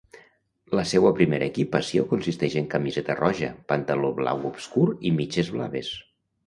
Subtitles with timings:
[0.79, 5.97] La seua primera equipació consistix en camiseta roja, pantaló blau obscur i mitges blaves.